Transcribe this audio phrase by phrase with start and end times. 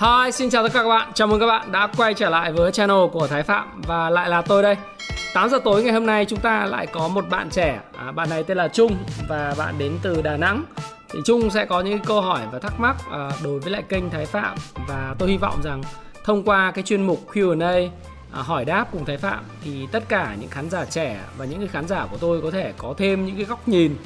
[0.00, 1.10] Hi, xin chào tất cả các bạn.
[1.14, 4.28] Chào mừng các bạn đã quay trở lại với channel của Thái Phạm và lại
[4.28, 4.76] là tôi đây.
[5.34, 7.80] 8 giờ tối ngày hôm nay chúng ta lại có một bạn trẻ.
[7.96, 8.96] À, bạn này tên là Trung
[9.28, 10.64] và bạn đến từ Đà Nẵng.
[11.08, 14.10] Thì Trung sẽ có những câu hỏi và thắc mắc à, đối với lại kênh
[14.10, 14.58] Thái Phạm
[14.88, 15.82] và tôi hy vọng rằng
[16.24, 17.90] thông qua cái chuyên mục Q&A
[18.32, 21.58] à, hỏi đáp cùng Thái Phạm thì tất cả những khán giả trẻ và những
[21.58, 23.96] cái khán giả của tôi có thể có thêm những cái góc nhìn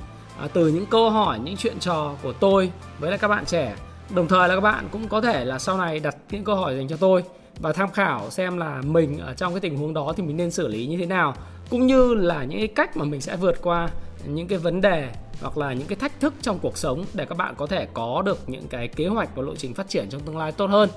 [0.40, 3.74] à, từ những câu hỏi, những chuyện trò của tôi với lại các bạn trẻ
[4.14, 6.76] Đồng thời là các bạn cũng có thể là sau này đặt những câu hỏi
[6.76, 7.24] dành cho tôi
[7.60, 10.50] và tham khảo xem là mình ở trong cái tình huống đó thì mình nên
[10.50, 11.34] xử lý như thế nào
[11.70, 13.88] cũng như là những cái cách mà mình sẽ vượt qua
[14.26, 15.08] những cái vấn đề
[15.40, 18.22] hoặc là những cái thách thức trong cuộc sống để các bạn có thể có
[18.26, 20.88] được những cái kế hoạch và lộ trình phát triển trong tương lai tốt hơn.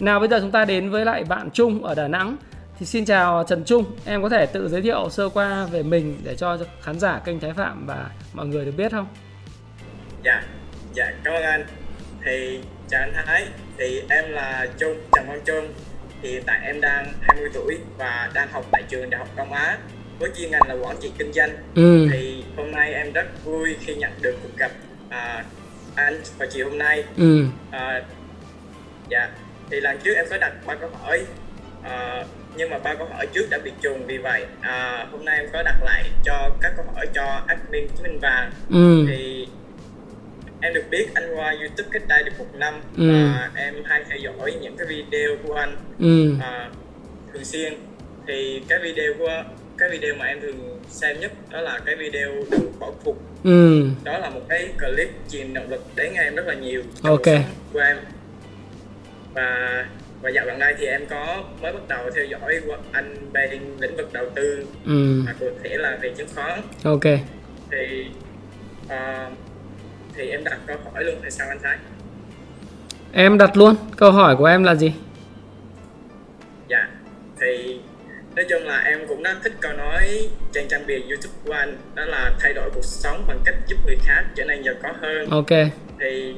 [0.00, 2.36] Nào bây giờ chúng ta đến với lại bạn Trung ở Đà Nẵng.
[2.78, 6.18] Thì xin chào Trần Trung, em có thể tự giới thiệu sơ qua về mình
[6.24, 9.06] để cho khán giả kênh Thái Phạm và mọi người được biết không?
[10.24, 10.42] Dạ,
[10.94, 11.66] dạ cảm ơn anh
[12.26, 13.46] thì chào anh Thái
[13.78, 15.72] thì em là Trung Trần Văn Trung
[16.22, 19.52] thì hiện tại em đang 20 tuổi và đang học tại trường Đại học Đông
[19.52, 19.78] Á.
[20.18, 21.50] Với chuyên ngành là quản trị kinh doanh.
[21.74, 22.08] Ừ.
[22.12, 24.70] thì hôm nay em rất vui khi nhận được cuộc gặp
[25.08, 25.44] à,
[25.94, 27.04] anh vào chiều hôm nay.
[27.16, 27.44] Ừ.
[27.70, 28.02] à,
[29.08, 29.28] dạ.
[29.70, 31.24] Thì lần trước em có đặt ba câu hỏi
[31.82, 32.24] à,
[32.56, 34.46] nhưng mà ba câu hỏi trước đã bị trùng vì vậy.
[34.60, 38.18] À, hôm nay em có đặt lại cho các câu hỏi cho admin Chí Minh
[38.22, 38.50] Vàng.
[38.70, 39.06] Ừ.
[39.08, 39.46] thì
[40.66, 43.10] em được biết anh qua youtube cách đây được một năm ừ.
[43.12, 46.34] và em hay theo dõi những cái video của anh ừ.
[46.40, 46.70] à,
[47.32, 47.74] thường xuyên
[48.26, 49.44] thì cái video của
[49.78, 53.88] cái video mà em thường xem nhất đó là cái video được bỏ phục ừ.
[54.04, 57.44] đó là một cái clip truyền động lực đến em rất là nhiều trong ok
[57.72, 57.96] của em
[59.34, 59.86] và
[60.22, 63.50] và dạo gần đây thì em có mới bắt đầu theo dõi của anh bên
[63.80, 65.22] lĩnh vực đầu tư ừ.
[65.26, 67.04] mà cụ thể là về chứng khoán ok
[67.70, 68.06] thì
[68.84, 69.32] uh,
[70.16, 71.76] thì em đặt câu hỏi luôn hay sao anh Thái?
[73.12, 74.92] Em đặt luôn, câu hỏi của em là gì?
[76.68, 76.88] Dạ,
[77.40, 77.80] thì
[78.36, 81.76] nói chung là em cũng đã thích câu nói trên trang bìa YouTube của anh
[81.94, 84.92] đó là thay đổi cuộc sống bằng cách giúp người khác trở nên giàu có
[85.00, 85.30] hơn.
[85.30, 85.50] Ok.
[86.00, 86.34] Thì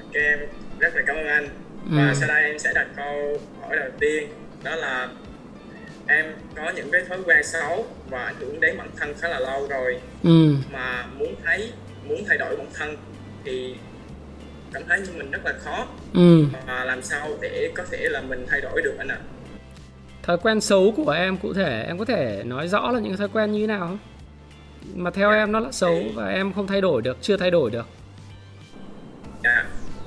[0.00, 0.38] ok em
[0.78, 1.48] rất là cảm ơn anh.
[1.90, 1.96] Ừ.
[1.96, 4.28] Và sau đây em sẽ đặt câu hỏi đầu tiên
[4.64, 5.08] đó là
[6.06, 6.26] em
[6.56, 9.66] có những cái thói quen xấu và ảnh hưởng đến bản thân khá là lâu
[9.68, 10.54] rồi ừ.
[10.72, 11.72] mà muốn thấy
[12.04, 12.96] muốn thay đổi bản thân
[13.44, 13.74] thì
[14.72, 16.44] cảm thấy như mình rất là khó ừ.
[16.66, 19.26] mà làm sao để có thể là mình thay đổi được anh ạ à?
[20.22, 23.28] thói quen xấu của em cụ thể em có thể nói rõ là những thói
[23.28, 23.98] quen như thế nào không
[24.94, 27.70] mà theo em nó là xấu và em không thay đổi được chưa thay đổi
[27.70, 27.86] được
[29.44, 29.64] dạ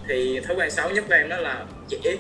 [0.08, 2.18] thì thói quen xấu nhất của em đó là trễ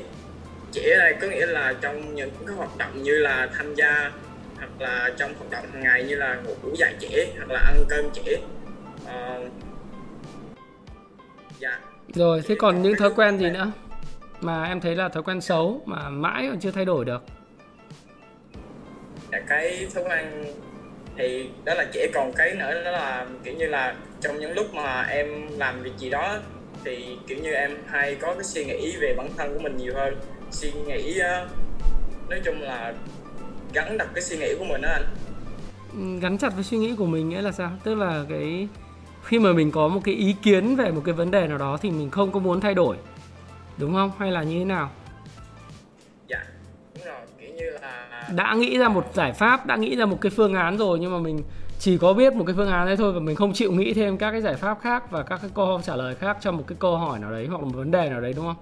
[0.72, 4.12] trễ đây có nghĩa là trong những cái hoạt động như là tham gia
[4.58, 7.86] hoặc là trong hoạt động hàng ngày như là ngủ dậy trễ hoặc là ăn
[7.90, 8.44] cơm trễ uh,
[9.06, 9.63] Dạ.
[12.14, 13.72] Rồi, thế còn những thói quen gì nữa?
[14.42, 17.24] Mà em thấy là thói quen xấu mà mãi còn chưa thay đổi được?
[19.32, 20.46] Dạ, cái thói quen
[21.18, 24.74] thì đó là chỉ còn cái nữa đó là kiểu như là trong những lúc
[24.74, 26.38] mà em làm việc gì đó
[26.84, 29.94] thì kiểu như em hay có cái suy nghĩ về bản thân của mình nhiều
[29.96, 30.16] hơn.
[30.52, 31.22] Suy nghĩ
[32.30, 32.94] nói chung là
[33.74, 35.06] gắn đặt cái suy nghĩ của mình đó anh.
[35.94, 37.72] Ừ, gắn chặt với suy nghĩ của mình nghĩa là sao?
[37.84, 38.68] Tức là cái
[39.24, 41.78] khi mà mình có một cái ý kiến về một cái vấn đề nào đó
[41.82, 42.98] thì mình không có muốn thay đổi.
[43.78, 44.12] Đúng không?
[44.20, 44.90] Hay là như thế nào?
[46.28, 46.44] Dạ
[46.96, 47.16] đúng rồi.
[47.40, 50.54] Kiểu như là đã nghĩ ra một giải pháp đã nghĩ ra một cái phương
[50.54, 51.44] án rồi nhưng mà mình
[51.80, 54.18] chỉ có biết một cái phương án đấy thôi và mình không chịu nghĩ thêm
[54.18, 56.78] các cái giải pháp khác và các cái câu trả lời khác cho một cái
[56.80, 58.56] câu hỏi nào đấy hoặc là một vấn đề nào đấy đúng không?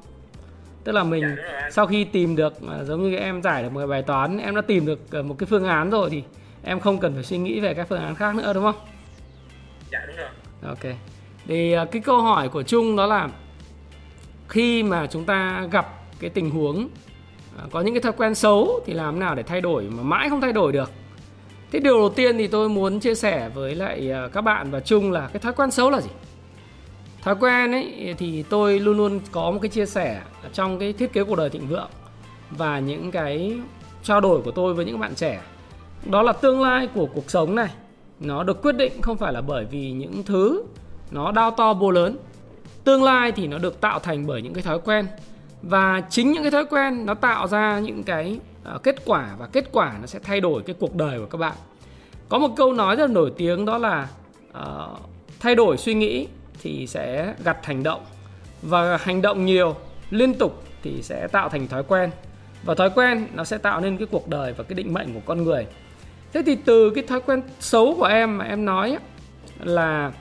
[0.84, 3.88] Tức là mình dạ, sau khi tìm được à, giống như em giải được một
[3.88, 6.24] bài toán em đã tìm được à, một cái phương án rồi thì
[6.64, 8.76] em không cần phải suy nghĩ về các phương án khác nữa đúng không?
[9.92, 10.30] Dạ đúng rồi
[10.64, 10.96] ok.
[11.48, 13.30] Thì à, cái câu hỏi của trung đó là,
[14.48, 15.88] khi mà chúng ta gặp
[16.20, 16.90] cái tình huống
[17.58, 20.30] à, có những cái thói quen xấu thì làm nào để thay đổi mà mãi
[20.30, 20.92] không thay đổi được?
[21.72, 24.80] Thế điều đầu tiên thì tôi muốn chia sẻ với lại à, các bạn và
[24.80, 26.10] chung là cái thói quen xấu là gì?
[27.24, 30.22] Thói quen ấy thì tôi luôn luôn có một cái chia sẻ
[30.54, 31.90] trong cái thiết kế cuộc đời thịnh vượng
[32.50, 33.60] và những cái
[34.04, 35.42] trao đổi của tôi với những bạn trẻ.
[36.06, 37.70] Đó là tương lai của cuộc sống này
[38.22, 40.64] nó được quyết định không phải là bởi vì những thứ
[41.12, 42.18] nó đao to bô lớn.
[42.84, 45.08] Tương lai thì nó được tạo thành bởi những cái thói quen.
[45.62, 48.40] Và chính những cái thói quen nó tạo ra những cái
[48.76, 51.38] uh, kết quả và kết quả nó sẽ thay đổi cái cuộc đời của các
[51.38, 51.56] bạn.
[52.30, 54.08] Có một câu nói rất là nổi tiếng đó là
[54.50, 55.00] uh,
[55.40, 56.28] thay đổi suy nghĩ
[56.62, 58.02] thì sẽ gặt hành động
[58.62, 59.76] và hành động nhiều
[60.10, 62.12] liên tục thì sẽ tạo thành thói quen.
[62.64, 65.22] Và thói quen nó sẽ tạo nên cái cuộc đời và cái định mệnh của
[65.26, 65.68] con người
[66.34, 68.98] thế thì từ cái thói quen xấu của em mà em nói
[69.60, 70.12] là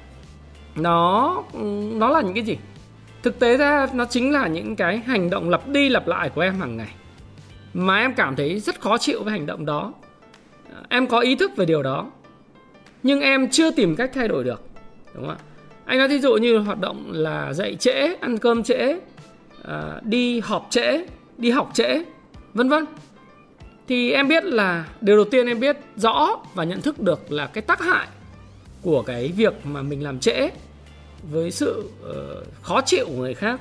[0.74, 1.42] nó
[1.92, 2.58] nó là những cái gì?
[3.22, 6.40] Thực tế ra nó chính là những cái hành động lặp đi lặp lại của
[6.40, 6.94] em hàng ngày,
[7.74, 9.92] mà em cảm thấy rất khó chịu với hành động đó.
[10.88, 12.10] Em có ý thức về điều đó,
[13.02, 14.62] nhưng em chưa tìm cách thay đổi được,
[15.14, 15.44] đúng không ạ?
[15.84, 19.00] Anh nói thí dụ như hoạt động là dậy trễ, ăn cơm trễ
[19.64, 21.06] à, đi họp trễ,
[21.38, 22.04] đi học trễ,
[22.54, 22.84] vân vân
[23.90, 27.46] thì em biết là điều đầu tiên em biết rõ và nhận thức được là
[27.46, 28.08] cái tác hại
[28.82, 30.50] của cái việc mà mình làm trễ
[31.30, 33.60] với sự uh, khó chịu của người khác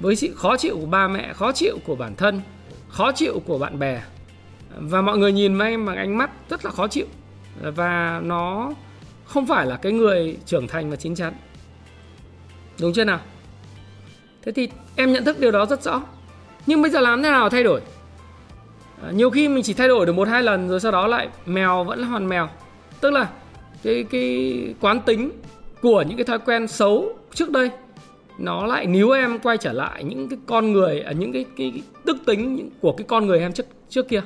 [0.00, 2.40] với sự khó chịu của ba mẹ khó chịu của bản thân
[2.88, 4.02] khó chịu của bạn bè.
[4.76, 7.06] Và mọi người nhìn vào em bằng ánh mắt rất là khó chịu.
[7.60, 8.72] Và nó
[9.24, 11.32] không phải là cái người trưởng thành và chín chắn.
[12.80, 13.20] Đúng chưa nào?
[14.42, 16.02] Thế thì em nhận thức điều đó rất rõ.
[16.66, 17.80] Nhưng bây giờ làm thế nào thay đổi?
[19.04, 21.28] À, nhiều khi mình chỉ thay đổi được một hai lần rồi sau đó lại
[21.46, 22.48] mèo vẫn là hoàn mèo.
[23.00, 23.28] Tức là
[23.82, 25.30] cái cái quán tính
[25.82, 27.70] của những cái thói quen xấu trước đây
[28.38, 31.44] nó lại níu em quay trở lại những cái con người ở à, những cái,
[31.56, 34.22] cái, cái đức tính của cái con người em trước trước kia.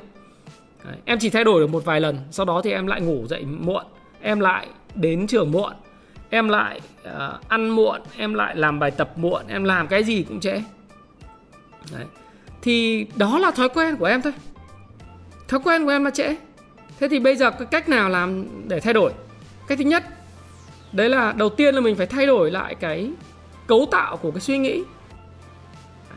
[0.85, 3.27] Đấy, em chỉ thay đổi được một vài lần sau đó thì em lại ngủ
[3.27, 3.85] dậy muộn
[4.21, 5.73] em lại đến trường muộn
[6.31, 10.23] em lại uh, ăn muộn em lại làm bài tập muộn em làm cái gì
[10.23, 10.63] cũng trễ.
[11.93, 12.05] Đấy.
[12.63, 14.33] thì đó là thói quen của em thôi
[15.49, 16.37] thói quen của em là trễ.
[17.01, 19.13] Thế thì bây giờ cái cách nào làm để thay đổi?
[19.69, 20.05] Cách thứ nhất,
[20.93, 23.11] đấy là đầu tiên là mình phải thay đổi lại cái
[23.67, 24.83] cấu tạo của cái suy nghĩ.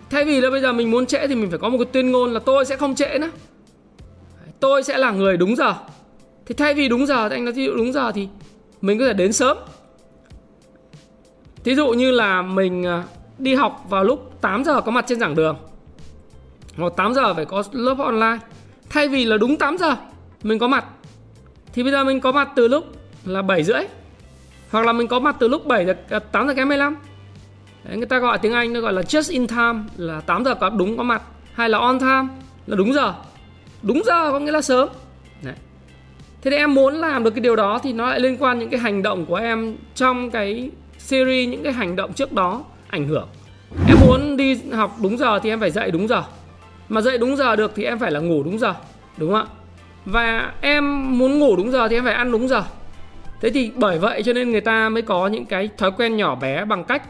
[0.10, 2.12] Thay vì là bây giờ mình muốn trễ thì mình phải có một cái tuyên
[2.12, 3.32] ngôn là tôi sẽ không trễ nữa.
[4.60, 5.74] Tôi sẽ là người đúng giờ.
[6.46, 8.28] Thì thay vì đúng giờ thì anh nói ví dụ đúng giờ thì
[8.82, 9.58] mình có thể đến sớm.
[11.64, 13.04] Thí dụ như là mình à,
[13.38, 15.58] đi học vào lúc 8 giờ có mặt trên giảng đường,
[16.78, 18.38] Hoặc 8 giờ phải có lớp online.
[18.92, 19.96] Thay vì là đúng 8 giờ
[20.44, 20.86] mình có mặt.
[21.74, 22.86] Thì bây giờ mình có mặt từ lúc
[23.26, 23.82] là 7 rưỡi
[24.72, 26.96] Hoặc là mình có mặt từ lúc 7 giờ, à, 8 giờ kém 15
[27.84, 30.56] Đấy, người ta gọi tiếng Anh nó gọi là just in time là 8 giờ
[30.56, 31.22] có đúng có mặt
[31.54, 32.28] hay là on time
[32.68, 33.14] là đúng giờ.
[33.82, 34.90] Đúng giờ có nghĩa là sớm.
[35.44, 35.56] Đấy.
[36.42, 38.70] thế thì em muốn làm được cái điều đó thì nó lại liên quan những
[38.70, 43.08] cái hành động của em trong cái series những cái hành động trước đó ảnh
[43.08, 43.28] hưởng.
[43.88, 46.24] Em muốn đi học đúng giờ thì em phải dậy đúng giờ
[46.92, 48.74] mà dậy đúng giờ được thì em phải là ngủ đúng giờ
[49.18, 49.54] đúng không ạ?
[50.06, 52.64] Và em muốn ngủ đúng giờ thì em phải ăn đúng giờ.
[53.42, 56.36] Thế thì bởi vậy cho nên người ta mới có những cái thói quen nhỏ
[56.36, 57.04] bé bằng cách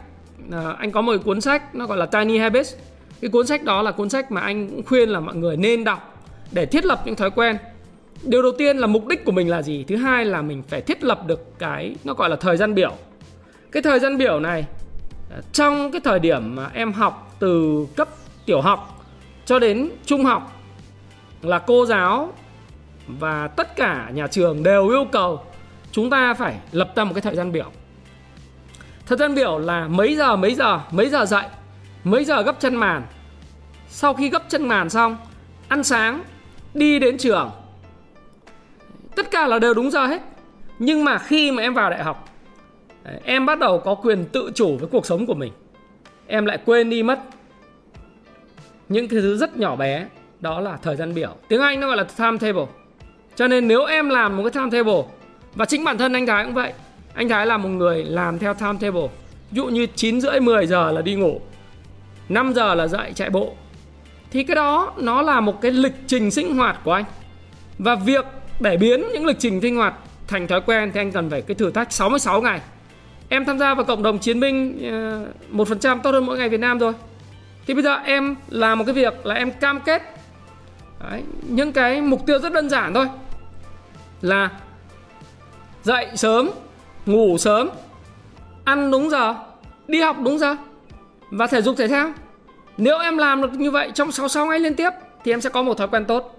[0.52, 2.74] à, anh có một cuốn sách nó gọi là Tiny Habits.
[3.20, 5.84] Cái cuốn sách đó là cuốn sách mà anh cũng khuyên là mọi người nên
[5.84, 7.56] đọc để thiết lập những thói quen.
[8.22, 9.84] Điều đầu tiên là mục đích của mình là gì?
[9.88, 12.92] Thứ hai là mình phải thiết lập được cái nó gọi là thời gian biểu.
[13.72, 14.64] Cái thời gian biểu này
[15.30, 18.08] à, trong cái thời điểm mà em học từ cấp
[18.46, 19.01] tiểu học
[19.46, 20.60] cho đến trung học
[21.42, 22.32] là cô giáo
[23.06, 25.40] và tất cả nhà trường đều yêu cầu
[25.92, 27.70] chúng ta phải lập ra một cái thời gian biểu.
[29.06, 31.44] Thời gian biểu là mấy giờ mấy giờ mấy giờ dậy,
[32.04, 33.02] mấy giờ gấp chân màn.
[33.88, 35.16] Sau khi gấp chân màn xong,
[35.68, 36.22] ăn sáng,
[36.74, 37.50] đi đến trường.
[39.16, 40.22] Tất cả là đều đúng giờ hết.
[40.78, 42.28] Nhưng mà khi mà em vào đại học,
[43.24, 45.52] em bắt đầu có quyền tự chủ với cuộc sống của mình.
[46.26, 47.20] Em lại quên đi mất
[48.92, 50.06] những cái thứ rất nhỏ bé,
[50.40, 51.36] đó là thời gian biểu.
[51.48, 52.66] Tiếng anh nó gọi là timetable
[53.36, 55.02] cho nên nếu em làm một cái timetable
[55.54, 56.72] và chính bản thân anh thái cũng vậy,
[57.14, 59.08] anh thái là một người làm theo timetable
[59.50, 61.40] ví dụ như 9 rưỡi 10 giờ là đi ngủ
[62.28, 63.54] 5 giờ là dậy chạy bộ.
[64.30, 67.04] Thì cái đó nó là một cái lịch trình sinh hoạt của anh.
[67.78, 68.24] Và việc
[68.60, 69.94] để biến những lịch trình sinh hoạt
[70.28, 72.60] thành thói quen thì anh cần phải cái thử thách 66 ngày.
[73.28, 76.38] Em tham gia vào cộng đồng chiến binh ờ, một phần trăm, tốt hơn mỗi
[76.38, 76.92] ngày Việt Nam rồi
[77.66, 80.02] thì bây giờ em làm một cái việc là em cam kết.
[81.10, 83.06] Đấy, những cái mục tiêu rất đơn giản thôi.
[84.20, 84.50] Là
[85.82, 86.50] dậy sớm
[87.06, 87.70] ngủ sớm
[88.64, 89.34] ăn đúng giờ
[89.88, 90.56] đi học đúng giờ
[91.30, 92.12] và thể dục thể thao.
[92.76, 94.90] Nếu em làm được như vậy trong 66 ngày liên tiếp
[95.24, 96.38] thì em sẽ có một thói quen tốt.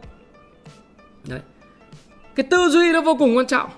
[1.27, 1.39] Đấy.
[2.35, 3.69] cái tư duy nó vô cùng quan trọng.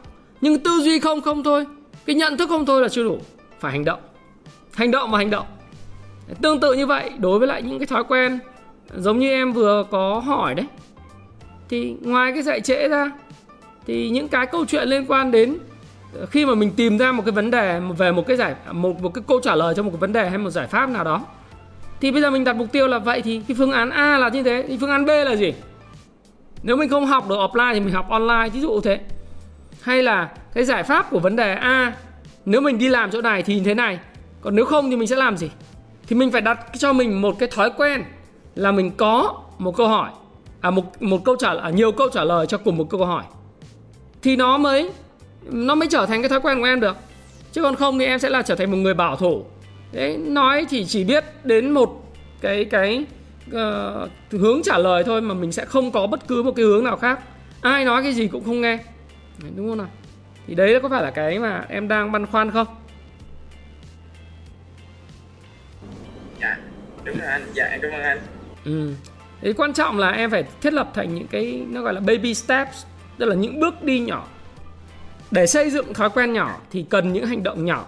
[0.41, 1.65] Nhưng tư duy không không thôi
[2.05, 3.19] cái nhận thức không thôi là chưa đủ.
[3.59, 3.99] Phải hành động.
[4.73, 5.45] Hành động và hành động
[6.41, 8.39] tương tự như vậy, đối với lại những cái thói quen,
[8.95, 10.65] giống như em vừa có hỏi đấy,
[11.69, 13.11] thì ngoài cái dạy trễ ra,
[13.87, 15.57] thì những cái câu chuyện liên quan đến
[16.19, 19.01] ờ, khi mà mình tìm ra một cái vấn đề, về một cái giải, một
[19.01, 21.03] một cái câu trả lời cho một cái vấn đề hay một giải pháp nào
[21.03, 21.25] đó,
[22.01, 24.29] thì bây giờ mình đặt mục tiêu là vậy thì cái phương án A là
[24.29, 25.53] như thế, thì phương án B là gì?
[26.63, 28.99] Nếu mình không học được offline thì mình học online ví dụ thế.
[29.81, 31.93] Hay là cái giải pháp của vấn đề A,
[32.45, 33.99] nếu mình đi làm chỗ này thì thế này,
[34.41, 35.49] còn nếu không thì mình sẽ làm gì?
[36.07, 38.03] Thì mình phải đặt cho mình một cái thói quen
[38.55, 40.09] là mình có một câu hỏi.
[40.61, 43.23] À một một câu trả à, nhiều câu trả lời cho cùng một câu hỏi.
[44.21, 44.91] Thì nó mới
[45.43, 46.95] nó mới trở thành cái thói quen của em được.
[47.51, 49.43] Chứ còn không thì em sẽ là trở thành một người bảo thủ.
[49.91, 53.05] Đấy nói thì chỉ biết đến một cái cái
[53.49, 56.83] uh, hướng trả lời thôi mà mình sẽ không có bất cứ một cái hướng
[56.83, 57.19] nào khác.
[57.61, 58.79] Ai nói cái gì cũng không nghe.
[59.55, 59.87] Đúng không nào?
[60.47, 62.67] Thì đấy có phải là cái mà em đang băn khoăn không?
[67.05, 67.45] Đúng rồi anh.
[67.53, 68.19] Dạ em cảm ơn anh.
[68.65, 68.93] Ừ.
[69.41, 72.33] Thế quan trọng là em phải thiết lập thành những cái, nó gọi là baby
[72.33, 72.83] steps,
[73.17, 74.27] tức là những bước đi nhỏ.
[75.31, 77.85] Để xây dựng thói quen nhỏ thì cần những hành động nhỏ.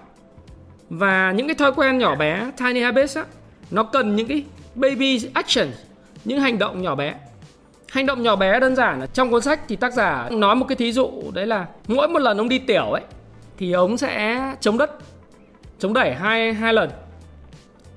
[0.90, 3.26] Và những cái thói quen nhỏ bé, tiny habits á,
[3.72, 4.44] nó cần những cái
[4.76, 5.76] baby actions,
[6.26, 7.16] những hành động nhỏ bé.
[7.90, 10.66] Hành động nhỏ bé đơn giản là trong cuốn sách thì tác giả nói một
[10.70, 13.04] cái thí dụ, đấy là mỗi một lần ông đi tiểu ấy,
[13.58, 14.92] thì ông sẽ chống đất,
[15.80, 16.90] chống đẩy hai hai lần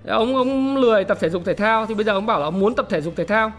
[0.07, 2.61] ông ông lười tập thể dục thể thao thì bây giờ ông bảo là ông
[2.61, 3.52] muốn tập thể dục thể thao.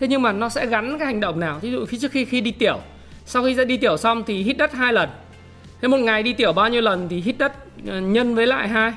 [0.00, 1.58] Thế nhưng mà nó sẽ gắn cái hành động nào?
[1.62, 2.80] Ví dụ khi trước khi khi đi tiểu,
[3.24, 5.08] sau khi ra đi tiểu xong thì hít đất hai lần.
[5.80, 7.52] Thế một ngày đi tiểu bao nhiêu lần thì hít đất
[7.86, 8.92] ờ, nhân với lại hai?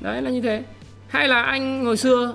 [0.00, 0.62] Đấy là như thế.
[1.08, 2.34] Hay là anh hồi xưa,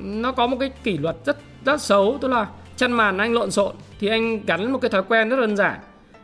[0.00, 2.46] nó có một cái kỷ luật rất rất xấu, tức là
[2.76, 5.80] chăn màn anh lộn xộn thì anh gắn một cái thói quen rất đơn giản.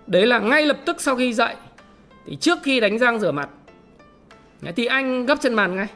[0.06, 1.54] Đấy là ngay lập tức sau khi dậy
[2.26, 3.48] thì trước khi đánh răng rửa mặt
[4.76, 5.86] thì anh gấp chân màn ngay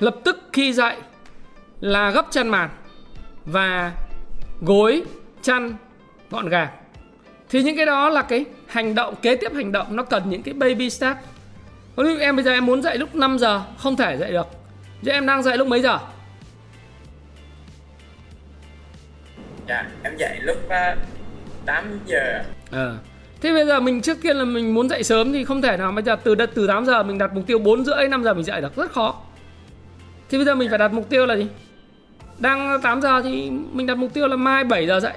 [0.00, 0.96] lập tức khi dậy
[1.80, 2.70] là gấp chân màn
[3.44, 3.92] và
[4.60, 5.02] gối
[5.42, 5.74] chăn
[6.30, 6.68] gọn gàng.
[7.50, 10.42] Thì những cái đó là cái hành động kế tiếp hành động nó cần những
[10.42, 11.16] cái baby step.
[11.96, 14.46] Ví dụ em bây giờ em muốn dậy lúc 5 giờ không thể dậy được.
[15.04, 15.98] Chứ em đang dậy lúc mấy giờ?
[19.68, 20.98] Dạ em dậy lúc uh,
[21.66, 22.42] 8 giờ.
[22.70, 22.96] Ờ.
[23.40, 25.92] Thế bây giờ mình trước kia là mình muốn dậy sớm thì không thể nào
[25.92, 28.44] bây giờ từ từ 8 giờ mình đặt mục tiêu 4 rưỡi 5 giờ mình
[28.44, 29.20] dậy được rất khó
[30.32, 31.46] thì bây giờ mình phải đặt mục tiêu là gì?
[32.38, 35.12] Đang 8 giờ thì mình đặt mục tiêu là mai 7 giờ dậy.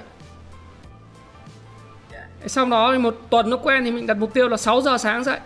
[2.46, 4.98] Sau đó thì một tuần nó quen thì mình đặt mục tiêu là 6 giờ
[4.98, 5.38] sáng dậy.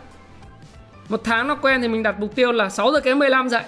[1.09, 3.63] Một tháng nó quen thì mình đặt mục tiêu là 6 giờ kém 15 dậy.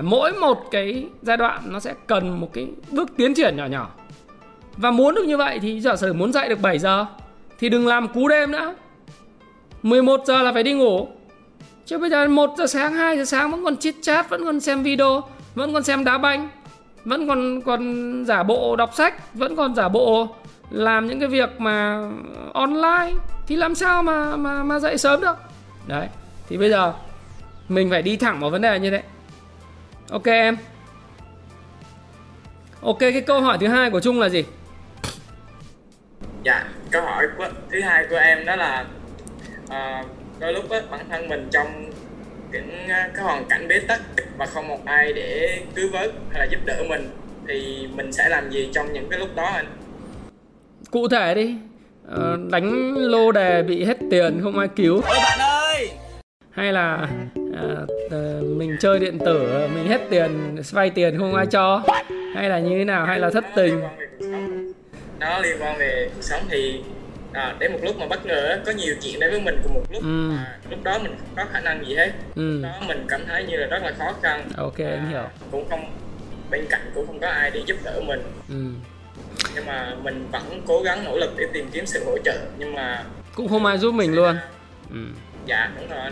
[0.00, 3.90] Mỗi một cái giai đoạn nó sẽ cần một cái bước tiến triển nhỏ nhỏ.
[4.76, 7.06] Và muốn được như vậy thì giả sử muốn dậy được 7 giờ,
[7.58, 8.74] thì đừng làm cú đêm nữa.
[9.82, 11.08] 11 giờ là phải đi ngủ
[11.86, 14.60] chứ bây giờ 1 giờ sáng 2 giờ sáng vẫn còn chit chat vẫn còn
[14.60, 15.22] xem video
[15.54, 16.48] vẫn còn xem đá banh
[17.04, 20.28] vẫn còn còn giả bộ đọc sách vẫn còn giả bộ
[20.70, 22.08] làm những cái việc mà
[22.54, 23.12] online.
[23.46, 25.36] Thì làm sao mà mà mà dậy sớm được?
[25.86, 26.08] Đấy
[26.48, 26.92] thì bây giờ
[27.68, 29.02] mình phải đi thẳng vào vấn đề như thế.
[30.10, 30.56] Ok em.
[32.82, 34.44] Ok cái câu hỏi thứ hai của trung là gì?
[36.44, 38.84] Dạ câu hỏi của, thứ hai của em đó là
[39.64, 40.06] uh,
[40.38, 41.90] đôi lúc đó, bản thân mình trong
[42.52, 44.00] những cái hoàn cảnh bế tắc
[44.38, 47.10] và không một ai để cứu vớt hay là giúp đỡ mình
[47.48, 49.66] thì mình sẽ làm gì trong những cái lúc đó anh?
[50.90, 51.54] Cụ thể đi.
[52.08, 54.94] Ờ, đánh lô đề bị hết tiền không ai cứu.
[54.94, 55.90] Ôi bạn ơi!
[56.50, 57.86] Hay là à,
[58.42, 61.82] mình chơi điện tử mình hết tiền vay tiền không ai cho.
[62.34, 63.80] Hay là như thế nào hay là thất tình?
[65.20, 66.80] Nó liên quan về cuộc sống thì
[67.36, 69.84] à, đến một lúc mà bất ngờ có nhiều chuyện đến với mình cùng một
[69.90, 70.02] lúc.
[70.02, 70.30] Ừ.
[70.36, 72.12] à, lúc đó mình không có khả năng gì hết.
[72.34, 72.62] Ừ.
[72.62, 74.48] đó mình cảm thấy như là rất là khó khăn.
[74.56, 75.22] Ok à, em hiểu.
[75.50, 75.92] cũng không
[76.50, 78.22] bên cạnh cũng không có ai để giúp đỡ mình.
[78.48, 78.64] Ừ.
[79.54, 82.38] Nhưng mà mình vẫn cố gắng nỗ lực để tìm kiếm sự hỗ trợ.
[82.58, 84.36] Nhưng mà cũng không ai giúp mình luôn.
[84.90, 85.00] Ừ.
[85.46, 86.10] dạ đúng rồi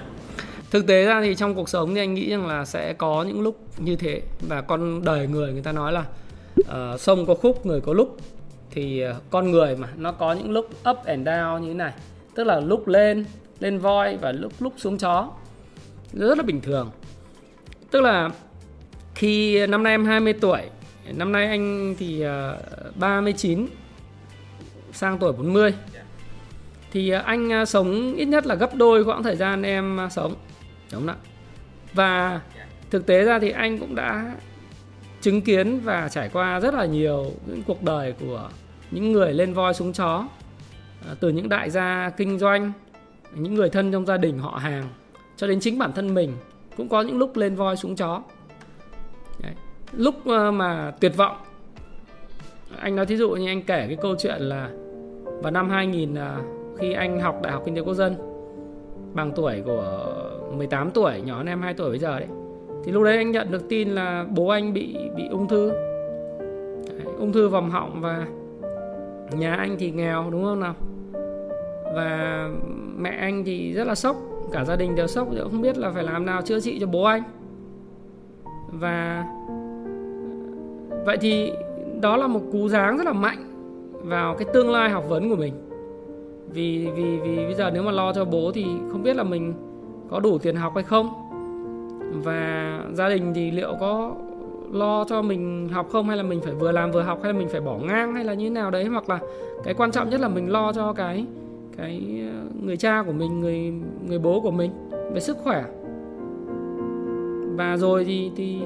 [0.70, 3.40] thực tế ra thì trong cuộc sống thì anh nghĩ rằng là sẽ có những
[3.40, 4.22] lúc như thế.
[4.48, 6.04] Và con đời người người ta nói là
[6.60, 8.16] uh, sông có khúc người có lúc
[8.74, 11.92] thì ờ, con người mà, nó có những lúc up and down như thế này.
[12.34, 13.24] Tức là lúc lên
[13.60, 15.30] lên voi và lúc lúc xuống chó.
[16.12, 16.90] Rất là bình thường.
[17.90, 18.30] Tức là
[19.14, 20.62] khi năm nay em 20 tuổi,
[21.12, 22.58] Năm nay anh thì ờ,
[22.94, 23.66] 39
[24.92, 25.74] sang tuổi 40
[26.92, 30.34] thì ờ, anh sống ít nhất là gấp đôi quãng thời gian em sống.
[30.92, 31.16] Đúng không ạ.
[31.94, 32.40] Và
[32.90, 34.34] thực tế ra thì anh cũng đã
[35.20, 38.50] chứng kiến và trải qua rất là nhiều những cuộc đời của
[38.94, 40.24] những người lên voi xuống chó
[41.08, 42.72] à, từ những đại gia kinh doanh
[43.34, 44.88] những người thân trong gia đình họ hàng
[45.36, 46.32] cho đến chính bản thân mình
[46.76, 48.22] cũng có những lúc lên voi xuống chó.
[49.42, 49.52] Đấy.
[49.92, 51.36] Lúc ờ, mà tuyệt vọng
[52.78, 54.70] anh nói thí dụ như anh kể cái câu chuyện là
[55.42, 56.38] vào năm 2000 à,
[56.78, 58.16] khi anh học đại học kinh tế quốc dân
[59.14, 60.12] bằng tuổi của
[60.56, 62.28] 18 tuổi nhỏ hơn em 2 tuổi bây giờ đấy
[62.84, 65.70] thì lúc đấy anh nhận được tin là bố anh bị bị ung thư.
[66.88, 68.26] Đấy, ung thư vòng họng và
[69.34, 70.74] nhà anh thì nghèo, đúng không nào?
[71.94, 72.48] Và
[72.96, 74.16] mẹ anh thì rất là sốc,
[74.52, 77.02] cả gia đình đều sốc không biết là phải làm nào, chữa trị cho bố
[77.02, 77.22] anh.
[78.72, 79.24] Và
[81.06, 81.52] vậy thì
[82.00, 83.44] đó là một cú giáng rất là mạnh
[83.92, 85.54] vào cái tương lai học vấn của mình.
[86.52, 89.54] Vì vì vì bây giờ nếu mà lo cho bố thì không biết là mình
[90.10, 91.08] có đủ tiền học hay không.
[92.24, 94.14] Và gia đình thì liệu có
[94.74, 97.38] lo cho mình học không, hay là mình phải vừa làm vừa học, hay là
[97.38, 98.84] mình phải bỏ ngang, hay là như thế nào đấy?
[98.84, 99.18] Hoặc là
[99.64, 101.26] cái quan trọng nhất là mình lo cho cái
[101.76, 103.72] cái ờ, người cha của mình, người
[104.08, 104.70] người bố của mình
[105.12, 105.64] về sức khỏe.
[107.56, 108.62] Và rồi thì thì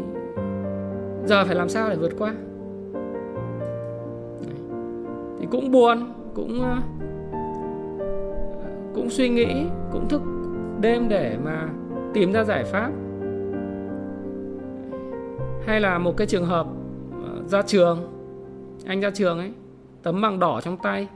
[1.27, 2.35] giờ phải làm sao để vượt qua?
[5.41, 6.77] Thì cũng buồn, cũng ờ,
[8.95, 10.23] cũng suy nghĩ, cũng thức
[10.81, 11.69] đêm để mà
[12.15, 12.91] tìm ra giải pháp
[15.69, 16.67] hay là một cái trường hợp
[17.23, 17.99] ờ, ra trường,
[18.87, 19.53] anh ra trường ấy,
[20.03, 21.09] tấm bằng đỏ trong tay,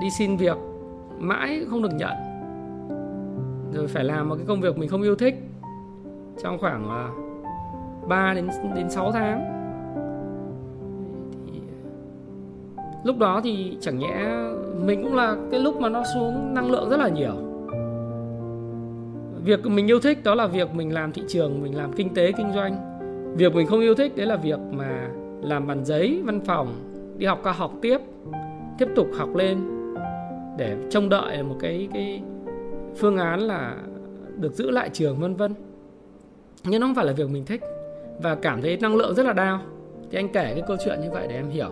[0.00, 0.56] đi xin việc,
[1.18, 2.12] mãi không được nhận.
[3.74, 5.34] Rồi phải làm một cái công việc mình không yêu thích
[6.42, 7.08] trong khoảng ờ,
[8.08, 9.40] 3 đến đến 6 tháng.
[11.46, 11.60] Thì
[12.76, 14.26] ờ, lúc đó thì chẳng nhẽ
[14.84, 17.51] mình cũng là cái lúc mà nó xuống năng lượng rất là nhiều
[19.44, 22.32] việc mình yêu thích đó là việc mình làm thị trường, mình làm kinh tế,
[22.32, 22.98] kinh doanh.
[23.36, 25.08] Việc mình không yêu thích, đấy là việc mà
[25.42, 26.74] làm bàn giấy, văn phòng,
[27.18, 27.98] đi học cao học tiếp
[28.78, 29.58] tiếp tục học lên
[30.58, 32.22] để trông đợi một cái cái
[32.96, 33.76] phương án là
[34.36, 35.54] được giữ lại trường, vân vân.
[36.64, 37.60] Nhưng nó không phải là việc mình thích
[38.22, 39.60] và cảm thấy năng lượng rất là đau.
[40.10, 41.70] Thì anh kể cái câu chuyện như vậy để em hiểu.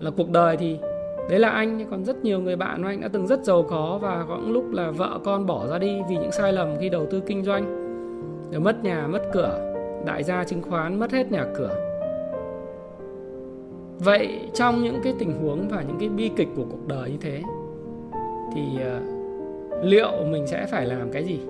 [0.00, 0.78] Là cuộc đời thì
[1.28, 3.98] đấy là anh còn rất nhiều người bạn của anh đã từng rất giàu có
[4.02, 6.88] và có những lúc là vợ con bỏ ra đi vì những sai lầm khi
[6.88, 7.86] đầu tư kinh doanh.
[8.50, 9.72] Rồi mất nhà mất cửa
[10.06, 11.76] đại gia chứng khoán mất hết nhà cửa.
[13.98, 17.16] Vậy trong những cái tình huống và những cái bi kịch của cuộc đời như
[17.20, 17.42] thế
[18.54, 21.40] thì uh, liệu mình sẽ phải làm cái gì?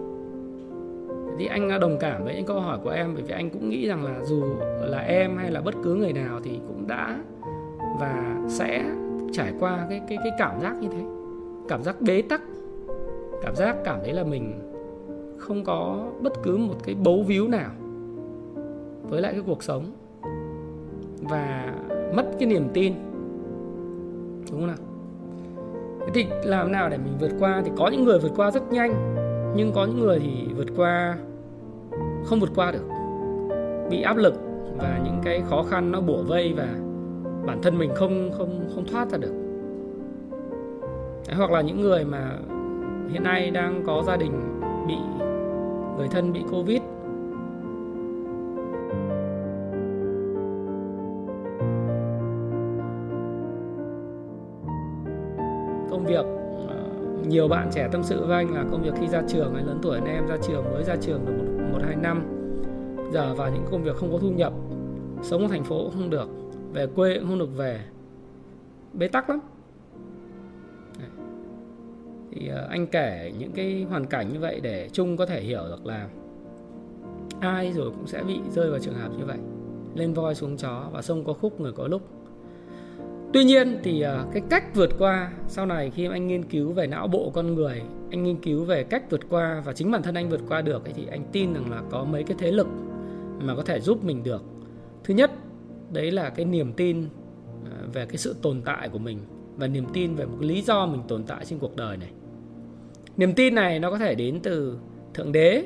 [1.39, 3.89] Thì anh đồng cảm với những câu hỏi của em bởi vì anh cũng nghĩ
[3.89, 4.45] rằng là dù
[4.81, 7.19] là em hay là bất cứ người nào thì cũng đã
[8.01, 8.85] và sẽ
[9.37, 11.05] trải qua cái cái cái cảm giác như thế.
[11.69, 12.41] Cảm giác bế tắc.
[13.43, 14.73] Cảm giác cảm thấy là mình
[15.39, 17.71] không có bất cứ một cái bấu víu nào
[19.03, 19.85] với lại cái cuộc sống
[21.21, 21.75] và
[22.15, 22.93] mất cái niềm tin.
[24.51, 24.77] Đúng không nào?
[26.01, 27.63] Thế thì làm nào để mình vượt qua?
[27.65, 29.15] Thì có những người vượt qua rất nhanh,
[29.57, 31.19] nhưng có những người thì vượt qua,
[32.25, 32.89] không vượt qua được.
[33.91, 34.35] Bị áp lực
[34.79, 36.69] và những cái khó khăn nó bủa vây và
[37.47, 39.33] bản thân mình không không không thoát ra được.
[41.37, 42.39] Hoặc là những người mà
[43.09, 44.97] hiện nay đang có gia đình bị
[45.97, 46.81] người thân bị covid.
[55.91, 56.25] Công việc
[56.69, 56.77] ờ,
[57.29, 59.79] nhiều bạn trẻ tâm sự với anh là công việc khi ra trường hay lớn
[59.83, 62.23] tuổi anh em ra trường mới ra trường được một, một hai năm.
[63.13, 64.53] Giờ vào những công việc không có thu nhập
[65.23, 66.29] sống ở thành phố cũng không được
[66.77, 67.81] về quê cũng không được về.
[68.93, 69.41] Bế tắc lắm.
[72.31, 75.63] Thì ờ, anh kể những cái hoàn cảnh như vậy để chung có thể hiểu
[75.69, 76.09] được là
[77.41, 79.39] ai rồi cũng sẽ bị rơi vào trường hợp như vậy.
[79.95, 82.03] Lên voi xuống chó và sông có khúc người có lúc.
[83.33, 86.87] Tuy nhiên thì ờ, cái cách vượt qua sau này khi anh nghiên cứu về
[86.87, 90.15] não bộ con người, anh nghiên cứu về cách vượt qua và chính bản thân
[90.15, 92.67] anh vượt qua được thì anh tin rằng là có mấy cái thế lực
[93.41, 94.43] mà có thể giúp mình được.
[95.05, 95.31] Thứ nhất
[95.93, 97.05] đấy là cái niềm tin
[97.65, 99.19] à, về cái sự tồn tại của mình
[99.57, 102.11] và niềm tin về một cái lý do mình tồn tại trên cuộc đời này.
[103.17, 104.79] Niềm tin này nó có thể đến từ
[105.15, 105.65] thượng đế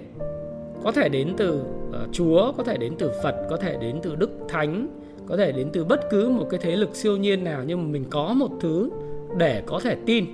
[0.83, 4.17] có thể đến từ uh, chúa có thể đến từ phật có thể đến từ
[4.17, 4.89] đức thánh
[5.27, 7.89] có thể đến từ bất cứ một cái thế lực siêu nhiên nào nhưng mà
[7.89, 8.91] mình có một thứ
[9.37, 10.27] để có thể tin.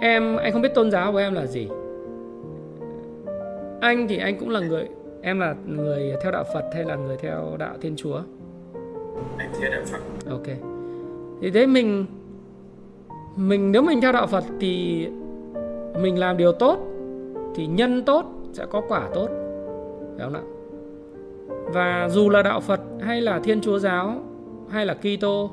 [0.00, 1.68] Em anh không biết tôn giáo của em là gì.
[3.80, 4.88] Anh thì anh cũng là người
[5.22, 8.22] em là người theo đạo phật hay là người theo đạo thiên chúa?
[9.60, 10.30] Anh đạo phật.
[10.30, 10.46] Ok.
[11.40, 12.06] Thì thế mình
[13.36, 15.06] mình nếu mình theo đạo phật thì
[16.02, 16.78] mình làm điều tốt
[17.54, 19.28] thì nhân tốt sẽ có quả tốt.
[20.16, 20.42] Phải không ạ?
[21.72, 24.20] Và dù là đạo Phật hay là Thiên Chúa giáo
[24.70, 25.50] hay là Kitô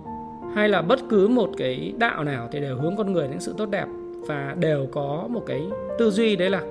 [0.56, 3.54] hay là bất cứ một cái đạo nào thì đều hướng con người đến sự
[3.58, 3.86] tốt đẹp
[4.28, 5.64] và đều có một cái
[6.00, 6.62] tư duy đấy là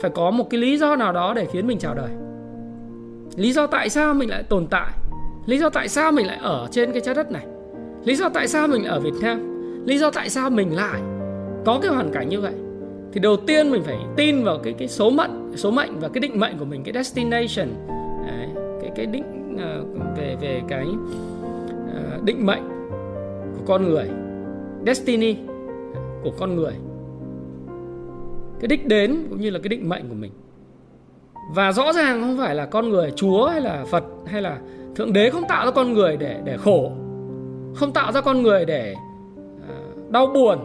[0.00, 2.10] phải có một cái lý do nào đó để khiến mình chào đời.
[3.36, 4.92] Lý do tại sao mình lại tồn tại?
[5.48, 7.46] Lý do tại sao mình lại ở trên cái trái đất này?
[8.04, 9.38] Lý do tại sao mình lại ở việt nam?
[9.86, 11.00] Lý do tại sao mình lại
[11.64, 12.52] có cái hoàn cảnh như vậy?
[13.12, 16.20] Thì đầu tiên mình phải tin vào cái cái số mệnh số mệnh và cái
[16.20, 17.68] định mệnh của mình cái destination.
[18.26, 18.48] Đấy,
[18.82, 22.68] cái cái định uh, về về cái uh, định mệnh
[23.56, 24.08] của con người
[24.86, 25.36] destiny
[26.22, 26.72] của con người.
[28.60, 30.32] Cái đích đến cũng như là cái định mệnh của mình
[31.54, 34.58] và rõ ràng không phải là con người chúa hay là phật hay là
[34.94, 36.92] thượng đế không tạo ra con người để để khổ,
[37.74, 38.94] không tạo ra con người để
[39.68, 39.74] à,
[40.08, 40.58] đau buồn,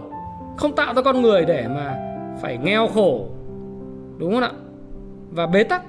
[0.58, 1.98] không tạo ra con người để mà
[2.42, 3.28] phải nghèo khổ,
[4.18, 4.52] đúng không ạ?
[5.32, 5.84] Và bế tắc.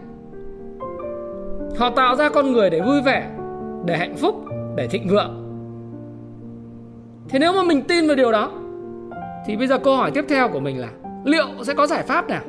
[1.78, 3.30] Họ tạo ra con người để vui vẻ,
[3.84, 4.44] để hạnh phúc,
[4.76, 5.40] để thịnh vượng.
[7.28, 8.50] Thế nếu mà mình tin vào điều đó,
[9.46, 10.88] thì bây giờ câu hỏi tiếp theo của mình là
[11.24, 12.42] liệu sẽ có giải pháp nào?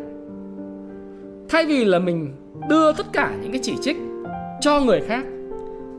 [1.49, 2.33] Thay vì là mình
[2.69, 3.97] đưa tất cả những cái chỉ trích
[4.61, 5.23] cho người khác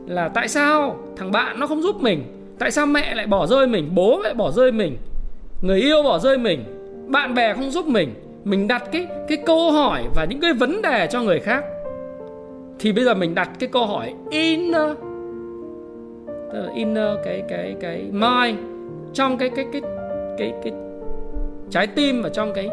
[0.07, 2.23] là tại sao thằng bạn nó không giúp mình?
[2.59, 3.89] Tại sao mẹ lại bỏ rơi mình?
[3.95, 4.97] Bố lại bỏ rơi mình?
[5.61, 6.63] Người yêu bỏ rơi mình?
[7.07, 8.13] Bạn bè không giúp mình?
[8.43, 11.63] Mình đặt cái cái câu hỏi và những cái vấn đề cho người khác.
[12.79, 14.91] Thì bây giờ mình đặt cái câu hỏi inner,
[16.53, 18.59] tức là inner cái cái cái mind
[19.13, 19.81] trong cái cái cái
[20.37, 20.73] cái cái
[21.69, 22.69] trái tim và trong cái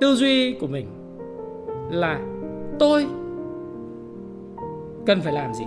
[0.00, 0.86] tư duy của mình
[1.90, 2.18] là
[2.78, 3.06] tôi
[5.06, 5.64] cần phải làm gì?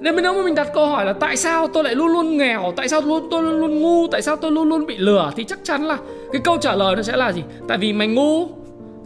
[0.00, 2.72] Nên nếu mà mình đặt câu hỏi là tại sao tôi lại luôn luôn nghèo?
[2.76, 4.06] Tại sao luôn, tôi luôn luôn ngu?
[4.06, 5.30] Tại sao tôi luôn luôn bị lừa?
[5.36, 5.98] Thì chắc chắn là
[6.32, 7.42] cái câu trả lời nó sẽ là gì?
[7.68, 8.46] Tại vì mày ngu.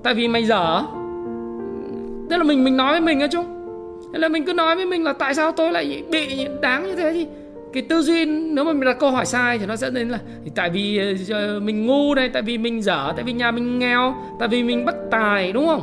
[0.03, 0.83] Tại vì mày dở.
[2.31, 3.45] Tức là mình mình nói với mình á chung.
[4.13, 6.95] Thế là mình cứ nói với mình là tại sao tôi lại bị đáng như
[6.95, 7.27] thế thì
[7.73, 10.19] cái tư duy nếu mà mình đặt câu hỏi sai thì nó sẽ đến là
[10.45, 13.79] thì tại vì ờ, mình ngu này tại vì mình dở tại vì nhà mình
[13.79, 15.83] nghèo tại vì mình bất tài đúng không?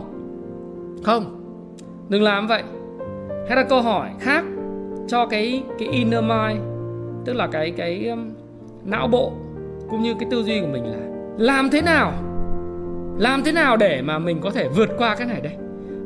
[1.03, 1.35] Không.
[2.09, 2.63] Đừng làm vậy.
[3.47, 4.43] Hay là câu hỏi khác
[5.07, 6.61] cho cái cái inner mind
[7.25, 8.29] tức là cái cái um,
[8.85, 9.33] não bộ
[9.89, 10.97] cũng như cái tư duy của mình là
[11.37, 12.13] làm thế nào
[13.19, 15.53] làm thế nào để mà mình có thể vượt qua cái này đây?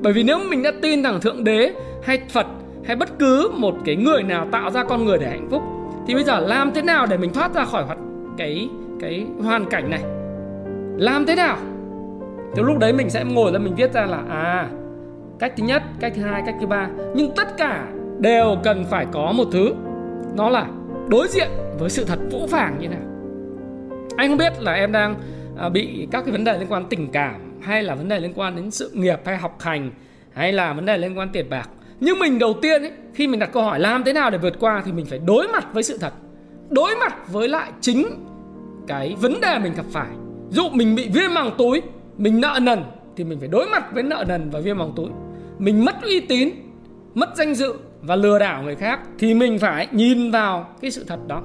[0.01, 2.47] Bởi vì nếu mình đã tin rằng thượng đế hay phật
[2.85, 5.63] hay bất cứ một cái người nào tạo ra con người để hạnh phúc.
[6.07, 7.97] Thì bây giờ làm thế nào để mình thoát ra khỏi hoạt
[8.37, 8.69] cái
[8.99, 10.03] cái hoàn cảnh này?
[10.97, 11.57] Làm thế nào?
[12.55, 14.69] Thì lúc đấy mình sẽ ngồi ra mình viết ra là à
[15.39, 16.87] cách thứ nhất, cách thứ hai, cách thứ ba.
[17.15, 17.87] Nhưng tất cả
[18.19, 19.73] đều cần phải có một thứ.
[20.35, 20.67] Nó là
[21.07, 21.47] đối diện
[21.79, 23.07] với sự thật vũ phàng như thế nào.
[24.17, 25.15] Anh không biết là em đang
[25.57, 28.33] à, bị các cái vấn đề liên quan tình cảm, hay là vấn đề liên
[28.35, 29.91] quan đến sự nghiệp hay học hành,
[30.33, 33.39] hay là vấn đề liên quan tiền bạc nhưng mình đầu tiên ấy, khi mình
[33.39, 35.83] đặt câu hỏi làm thế nào để vượt qua thì mình phải đối mặt với
[35.83, 36.13] sự thật.
[36.69, 38.07] Đối mặt với lại chính
[38.87, 40.09] cái vấn đề mình gặp phải.
[40.49, 41.81] Dụ mình bị viêm màng túi
[42.17, 42.83] mình nợ nần
[43.15, 45.09] thì mình phải đối mặt với nợ nần và viêm màng túi.
[45.59, 46.49] Mình mất uy tín
[47.13, 51.03] mất danh dự và lừa đảo người khác thì mình phải nhìn vào cái sự
[51.07, 51.43] thật đó.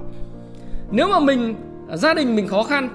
[0.91, 1.55] Nếu mà mình
[1.89, 2.89] à, gia đình mình khó khăn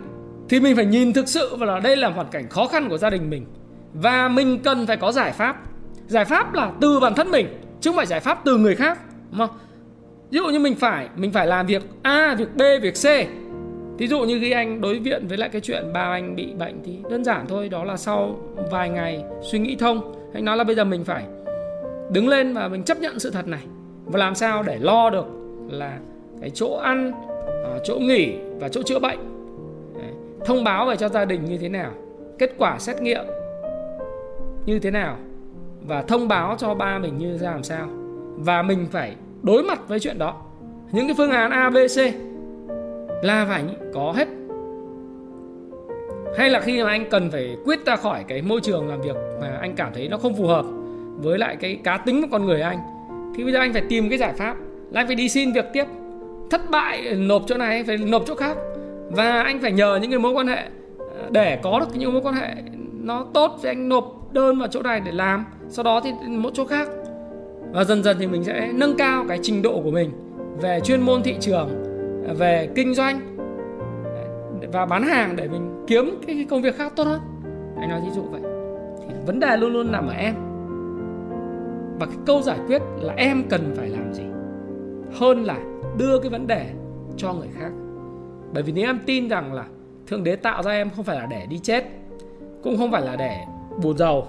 [0.48, 2.98] thì mình phải nhìn thực sự và là đây là hoàn cảnh khó khăn của
[2.98, 3.46] gia đình mình.
[3.94, 5.56] Và mình cần phải có giải pháp
[6.06, 7.46] giải pháp là từ bản thân mình
[7.80, 8.98] chứ không phải giải pháp từ người khác
[9.30, 9.56] đúng không?
[10.30, 13.06] Ví dụ như mình phải mình phải làm việc a việc b việc c.
[13.98, 16.82] Ví dụ như khi anh đối diện với lại cái chuyện ba anh bị bệnh
[16.84, 18.38] thì đơn giản thôi Đó là sau
[18.70, 21.24] vài ngày suy nghĩ thông Anh nói là bây giờ mình phải
[22.10, 23.60] đứng lên và mình chấp nhận sự thật này.
[24.04, 25.26] Và làm sao để lo được
[25.70, 25.98] là
[26.40, 27.12] cái chỗ ăn,
[27.64, 29.18] à, chỗ nghỉ và chỗ chữa bệnh.
[30.44, 31.92] Thông báo về cho gia đình như thế nào
[32.38, 33.24] Kết quả xét nghiệm
[34.66, 35.16] như thế nào.
[35.86, 37.88] Và thông báo cho ba mình như ra làm sao.
[38.36, 40.42] Và mình phải đối mặt với chuyện đó.
[40.92, 41.98] Những cái phương án A, B, C
[43.24, 44.28] là phải có hết.
[46.38, 49.16] Hay là khi mà anh cần phải quyết ra khỏi cái môi trường làm việc
[49.40, 50.64] mà anh cảm thấy nó không phù hợp
[51.16, 52.78] với lại cái cá tính của con người anh
[53.36, 54.56] thì bây giờ anh phải tìm cái giải pháp.
[54.90, 55.84] Là anh phải đi xin việc tiếp.
[56.50, 58.56] Thất bại nộp chỗ này phải nộp chỗ khác.
[59.10, 60.68] Và anh phải nhờ những cái mối quan hệ à,
[61.30, 62.54] để có được những mối quan hệ
[62.92, 63.58] nó tốt.
[63.62, 66.88] Thì anh nộp đơn vào chỗ này để làm sau đó thì một chỗ khác.
[67.72, 70.10] Và dần dần thì mình sẽ nâng cao cái trình độ của mình
[70.60, 71.68] về chuyên môn thị trường,
[72.38, 73.20] về kinh doanh,
[74.72, 77.20] và bán hàng để mình kiếm cái công việc khác tốt hơn.
[77.80, 78.40] Anh nói ví dụ vậy.
[79.00, 80.34] Thì vấn đề luôn luôn nằm ở em.
[81.98, 84.22] Và cái câu giải quyết là em cần phải làm gì
[85.14, 85.58] hơn là
[85.98, 86.66] đưa cái vấn đề
[87.16, 87.70] cho người khác.
[88.52, 89.64] Bởi vì nếu em tin rằng là
[90.06, 91.84] thượng đế tạo ra em không phải là để đi chết,
[92.62, 93.44] cũng không phải là để
[93.82, 94.26] buồn giàu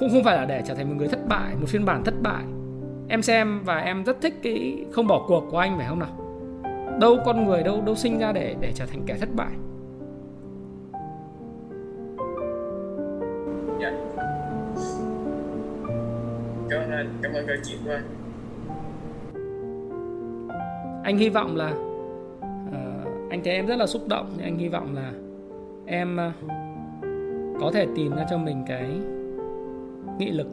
[0.00, 2.14] cũng không phải là để trở thành một người thất bại một phiên bản thất
[2.22, 2.44] bại.
[3.08, 6.08] Em xem và em rất thích cái không bỏ cuộc của anh phải không nào?
[7.00, 9.52] Đâu con người đâu đâu sinh ra để để trở thành kẻ thất bại.
[13.80, 13.92] Dạ.
[16.70, 18.04] Cảm ơn cảm ơn câu chuyện của anh.
[21.04, 24.94] Anh hy vọng là uh, anh thấy em rất là xúc động anh hy vọng
[24.94, 25.12] là
[25.86, 26.50] em uh,
[27.60, 28.90] có thể tìm ra cho mình cái
[30.20, 30.46] nghị lực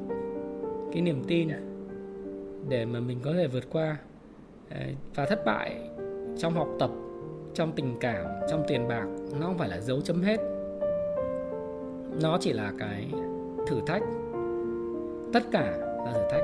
[0.91, 1.49] cái niềm tin
[2.69, 3.97] để mà mình có thể vượt qua
[5.15, 5.89] và thất bại
[6.37, 6.89] trong học tập
[7.53, 9.05] trong tình cảm trong tiền bạc
[9.39, 10.39] nó không phải là dấu chấm hết.
[12.21, 13.07] Nó chỉ là cái
[13.67, 14.03] thử thách.
[15.33, 16.43] Tất cả là thử thách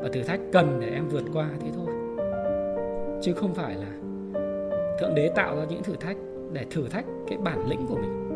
[0.00, 1.86] và thử thách cần để em vượt qua thế thôi.
[3.22, 3.92] Chứ không phải là
[5.00, 6.16] thượng đế tạo ra những thử thách
[6.52, 8.30] để thử thách cái bản lĩnh của mình.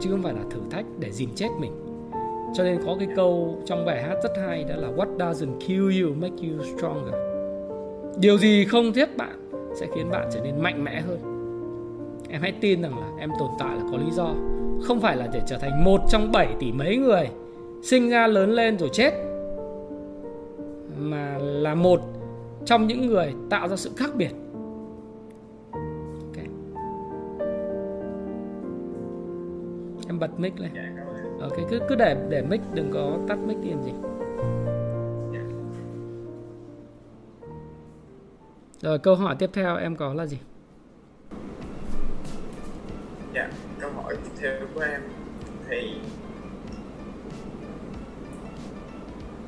[0.00, 1.72] Chứ không phải là thử thách để dìm chết mình
[2.54, 6.02] cho nên có cái câu trong bài hát rất hay đó là, what doesn't kill
[6.02, 7.14] you make you stronger?
[8.20, 11.18] Điều gì không giết bạn sẽ khiến bạn trở nên mạnh mẽ hơn.
[12.30, 14.34] Em hãy tin rằng là em tồn tại là có lý do.
[14.82, 17.28] Không phải là để trở thành một trong 7 tỷ mấy người
[17.82, 19.14] sinh ra, lớn lên rồi chết,
[20.98, 22.00] mà là một
[22.64, 24.32] trong những người tạo ra sự khác biệt.
[25.72, 26.46] Okay.
[30.08, 30.70] em bật mic lên.
[30.74, 31.04] Dạ,
[31.40, 33.92] ok cứ cứ để để mic đừng có tắt mic tiền gì.
[38.82, 40.38] Rồi câu hỏi tiếp theo em có là gì?
[43.34, 43.48] Dạ
[43.80, 45.00] câu hỏi tiếp theo của em
[45.68, 45.94] thì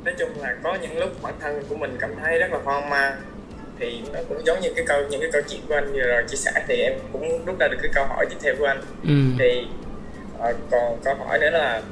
[0.04, 2.90] nói chung là có những lúc bản thân của mình cảm thấy rất là hoang
[2.90, 3.12] mang
[3.78, 6.22] thì nó cũng giống như cái câu những cái câu chuyện của anh vừa rồi
[6.28, 8.80] chia sẻ thì em cũng rút ra được cái câu hỏi tiếp theo của anh.
[9.02, 9.14] Ừ.
[9.38, 9.66] thì
[10.40, 11.82] uh, còn câu hỏi nữa là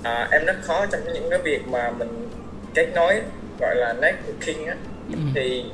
[0.00, 2.28] uh, em rất khó trong những cái việc mà mình
[2.74, 3.20] kết nối
[3.60, 4.76] gọi là networking á
[5.12, 5.18] ừ.
[5.34, 5.64] thì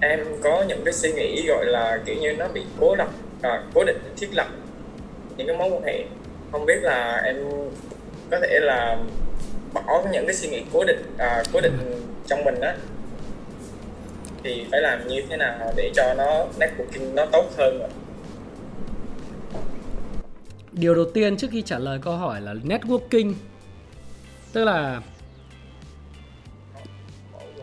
[0.00, 3.08] em có những cái suy nghĩ gọi là kiểu như nó bị cố lập
[3.42, 4.46] à, cố định thiết lập
[5.36, 6.04] những cái mối quan hệ
[6.52, 7.36] không biết là em
[8.30, 8.98] có thể là
[9.72, 11.78] bỏ những cái suy nghĩ cố định à, cố định
[12.26, 12.76] trong mình á
[14.44, 17.88] thì phải làm như thế nào để cho nó networking nó tốt hơn ạ?
[20.80, 23.32] Điều đầu tiên trước khi trả lời câu hỏi là networking.
[24.52, 25.00] Tức là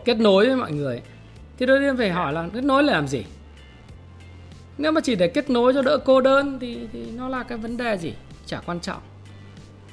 [0.04, 1.02] kết nối với mọi người.
[1.58, 3.24] Thì đầu tiên phải hỏi là kết nối là làm gì?
[4.78, 7.58] Nếu mà chỉ để kết nối cho đỡ cô đơn thì thì nó là cái
[7.58, 8.14] vấn đề gì?
[8.46, 9.00] Chả quan trọng.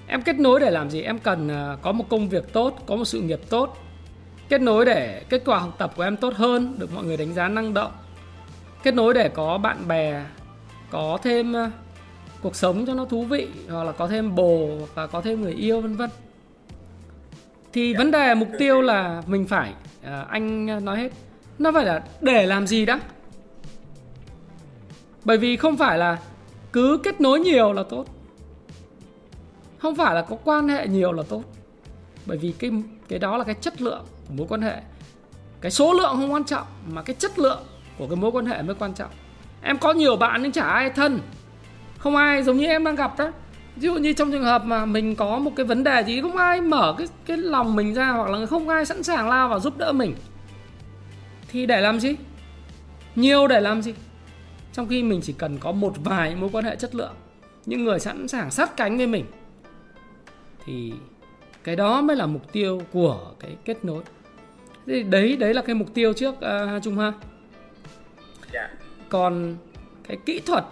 [0.08, 1.02] Em kết nối để làm gì?
[1.02, 3.78] Em cần à, có một công việc tốt, có một sự nghiệp tốt.
[4.50, 7.34] Kết nối để kết quả học tập của em tốt hơn, được mọi người đánh
[7.34, 7.92] giá năng động.
[8.84, 10.26] Kết nối để có bạn bè,
[10.90, 11.72] có thêm à,
[12.42, 15.54] cuộc sống cho nó thú vị hoặc là có thêm bồ và có thêm người
[15.54, 16.10] yêu vân vân.
[17.74, 19.74] Thì vấn đề mục tiêu là mình phải
[20.04, 21.12] à, anh nói hết.
[21.60, 23.00] Nó phải là để làm gì đã?
[25.26, 26.20] Bởi vì không phải là
[26.74, 28.06] cứ kết nối nhiều là tốt.
[29.78, 31.44] Không phải là có quan hệ nhiều là tốt.
[32.26, 32.72] Bởi vì cái
[33.08, 34.82] cái đó là cái chất lượng của mối quan hệ.
[35.62, 37.60] Cái số lượng không quan trọng mà cái chất lượng
[37.98, 39.12] của cái mối quan hệ mới quan trọng.
[39.62, 41.20] Em có nhiều bạn nhưng chả ai thân
[42.02, 43.32] không ai giống như em đang gặp đó
[43.76, 46.38] ví dụ như trong trường hợp mà mình có một cái vấn đề gì không
[46.38, 49.60] ai mở cái cái lòng mình ra hoặc là không ai sẵn sàng lao vào
[49.60, 50.16] giúp đỡ mình.
[51.48, 52.16] Thì để làm gì?
[53.16, 53.94] Nhiều để làm gì?
[54.74, 57.14] Trong khi mình chỉ cần có một vài mối quan hệ chất lượng
[57.66, 59.26] những người sẵn sàng sát cánh với mình
[60.66, 60.94] thì
[61.64, 64.04] cái đó mới là mục tiêu của cái kết nối.
[64.86, 67.14] Thì đấy đấy là cái mục tiêu trước uh, trung ha.
[68.54, 68.70] Dạ.
[69.10, 69.56] còn
[70.08, 70.66] cái kỹ thuật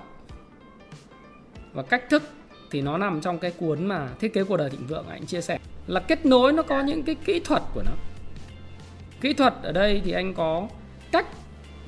[1.74, 2.24] và cách thức
[2.72, 5.42] thì nó nằm trong cái cuốn mà thiết kế cuộc đời thịnh vượng anh chia
[5.42, 5.60] sẻ.
[5.88, 7.92] Là kết nối nó có những cái kỹ thuật của nó.
[9.22, 10.68] Kỹ thuật ở đây thì anh có
[11.12, 11.26] cách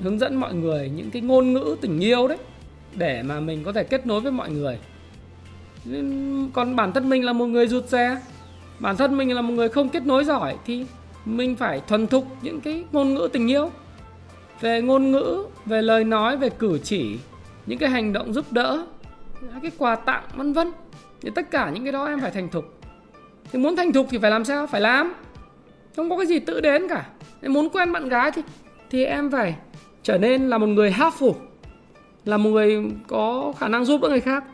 [0.00, 2.38] hướng dẫn mọi người những cái ngôn ngữ tình yêu đấy,
[2.94, 4.78] để mà mình có thể kết nối với mọi người.
[6.52, 8.16] Còn bản thân mình là một người rụt rè.
[8.78, 10.86] Bản thân mình là một người không kết nối giỏi thì
[11.24, 13.70] mình phải thuần thục những cái ngôn ngữ tình yêu.
[14.60, 17.16] Về ngôn ngữ, về lời nói, về cử chỉ,
[17.66, 18.86] những cái hành động giúp đỡ
[19.62, 20.72] cái quà tặng, vân vân.
[21.20, 22.64] Thì tất cả những cái đó em phải thành thục.
[23.52, 24.66] Thì muốn thành thục thì phải làm sao?
[24.66, 25.14] Phải làm.
[25.96, 27.06] Không có cái gì tự đến cả.
[27.42, 28.42] Em muốn quen bạn gái thì
[28.90, 29.56] thì em phải
[30.02, 31.34] trở nên là một người helpful
[32.24, 34.44] là một người có khả năng giúp đỡ người khác.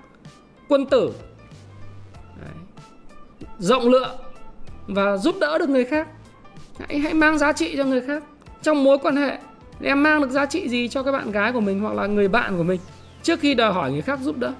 [0.68, 1.12] Quân tử.
[2.40, 2.54] Đấy.
[3.58, 4.16] rộng lượng
[4.86, 6.08] và giúp đỡ được người khác.
[6.88, 8.22] Hãy hãy mang giá trị cho người khác.
[8.62, 9.38] Trong mối quan hệ,
[9.82, 12.28] em mang được giá trị gì cho các bạn gái của mình hoặc là người
[12.28, 12.80] bạn của mình?
[13.22, 14.52] Trước khi đòi hỏi người khác giúp đỡ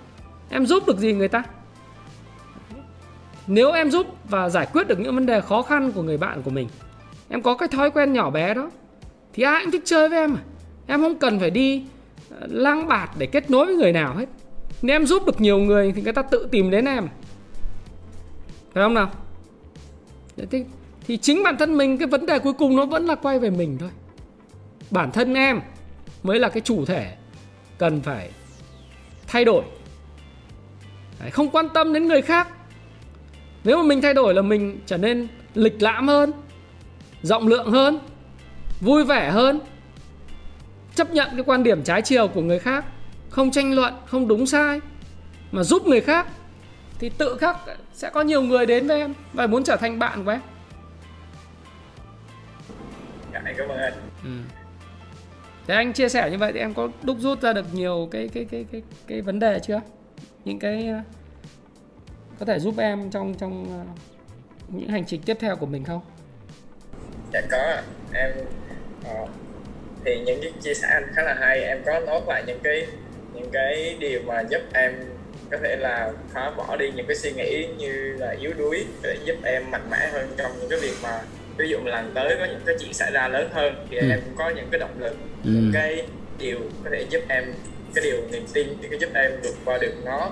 [0.50, 1.42] em giúp được gì người ta?
[3.46, 6.42] Nếu em giúp và giải quyết được những vấn đề khó khăn của người bạn
[6.42, 6.68] của mình
[7.28, 8.70] em có cái thói quen nhỏ bé đó
[9.32, 10.42] thì ai cũng thích chơi với em à?
[10.86, 11.84] em không cần phải đi
[12.30, 14.26] ờ, lang bạt để kết nối với người nào hết.
[14.82, 17.08] Nếu em giúp được nhiều người thì người ta tự tìm đến em.
[18.72, 19.10] Phải không nào?
[20.50, 20.64] Thì,
[21.06, 23.50] thì chính bản thân mình cái vấn đề cuối cùng nó vẫn là quay về
[23.50, 23.90] mình thôi.
[24.90, 25.60] Bản thân em
[26.22, 27.16] mới là cái chủ thể
[27.78, 28.30] cần phải
[29.26, 29.64] thay đổi.
[31.20, 32.48] Đấy, không quan tâm đến người khác.
[33.64, 36.32] Nếu mà mình thay đổi là mình trở nên lịch lãm hơn
[37.22, 37.98] rộng lượng hơn
[38.80, 39.60] vui vẻ hơn
[40.94, 42.84] chấp nhận cái quan điểm trái chiều của người khác
[43.30, 44.80] không tranh luận không đúng sai
[45.52, 46.26] mà giúp người khác
[46.98, 47.56] thì tự khắc
[47.92, 50.40] sẽ có nhiều người đến với em và muốn trở thành bạn của em.
[53.32, 53.92] Dạ cảm ơn anh.
[54.24, 54.30] Ừ.
[55.66, 58.28] thế anh chia sẻ như vậy thì em có đúc rút ra được nhiều cái
[58.34, 59.80] cái cái cái cái vấn đề chưa
[60.44, 61.00] những cái ờ,
[62.38, 63.84] có thể giúp em trong trong ờ,
[64.68, 66.00] những hành trình tiếp theo của mình không
[67.32, 68.30] dạ có em
[69.00, 69.28] uh,
[70.04, 72.86] thì những cái chia sẻ anh khá là hay em có nói lại những cái
[73.34, 74.92] những cái điều mà giúp em
[75.50, 79.16] có thể là phá bỏ đi những cái suy nghĩ như là yếu đuối để
[79.24, 81.20] giúp em mạnh mẽ hơn trong những cái việc mà
[81.56, 84.10] ví dụ lần tới có những cái chuyện xảy ra lớn hơn thì ừ.
[84.10, 85.50] em cũng có những cái động lực ừ.
[85.50, 86.06] những cái
[86.38, 87.44] điều có thể giúp em
[87.94, 90.30] cái điều niềm tin thì cái giúp em vượt qua được nó.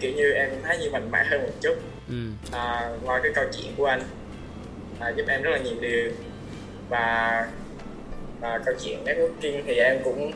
[0.00, 1.74] Kiểu như em thấy như mạnh mẽ hơn một chút.
[2.08, 2.14] Ừ.
[2.52, 4.02] à, ngoài cái câu chuyện của anh
[5.00, 6.10] à, giúp em rất là nhiều điều.
[6.88, 7.46] Và
[8.40, 10.32] và câu chuyện networking thì em cũng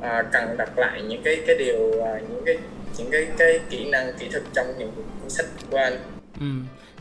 [0.00, 2.56] à, cần đặt lại những cái cái điều à, những cái
[2.98, 5.96] những cái cái kỹ năng kỹ thuật trong những cuốn sách của anh.
[6.40, 6.46] Ừ.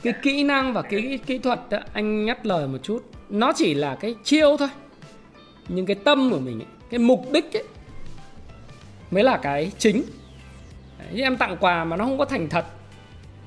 [0.04, 3.04] cái kỹ năng và cái kỹ thuật đó, anh nhắc lời một chút.
[3.30, 4.69] Nó chỉ là cái chiêu thôi.
[5.67, 7.63] Nhưng cái tâm của mình ấy, cái mục đích ấy
[9.12, 10.04] mới là cái chính.
[11.12, 12.65] Như em tặng quà mà nó không có thành thật.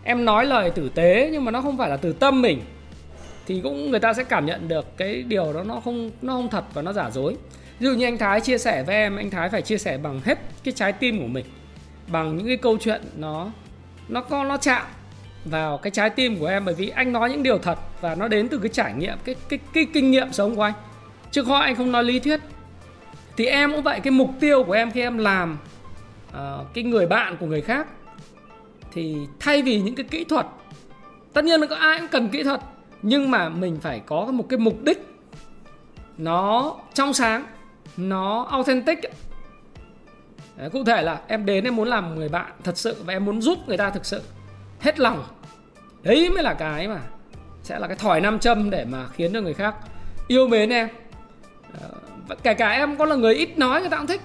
[0.04, 2.60] Em nói lời tử tế nhưng mà nó không phải là từ tâm mình,
[3.46, 6.48] thì cũng người ta sẽ cảm nhận được cái điều đó nó không nó không
[6.50, 7.36] thật và nó giả dối.
[7.78, 10.20] Ví dụ như anh Thái chia sẻ với em, anh Thái phải chia sẻ bằng
[10.24, 11.44] hết cái trái tim của mình,
[12.06, 13.50] bằng những cái câu chuyện nó
[14.08, 14.86] nó có, nó chạm
[15.44, 16.64] vào cái trái tim của em.
[16.64, 19.34] Bởi vì anh nói những điều thật và nó đến từ cái trải nghiệm, cái
[19.48, 20.74] cái cái kinh nghiệm sống của anh.
[21.30, 22.40] Chứ không anh không nói lý thuyết
[23.36, 25.58] thì em cũng vậy cái mục tiêu của em khi em làm
[26.28, 27.86] uh, cái người bạn của người khác
[28.92, 30.46] thì thay vì những cái kỹ thuật
[31.32, 32.60] tất nhiên là có ai cũng cần kỹ thuật
[33.06, 35.06] nhưng mà mình phải có một cái mục đích.
[36.18, 37.46] Nó trong sáng
[37.96, 38.98] nó authentic
[40.56, 43.24] Đấy, cụ thể là em đến em muốn làm người bạn thật sự và em
[43.24, 44.22] muốn giúp người ta thực sự
[44.80, 45.24] hết lòng.
[46.02, 47.00] Đấy mới là cái mà
[47.62, 49.74] sẽ là cái thỏi nam châm để mà khiến cho người khác
[50.28, 50.88] yêu mến em.
[51.80, 51.88] Ờ,
[52.42, 54.20] kể cả em có là người ít nói, người ta cũng thích.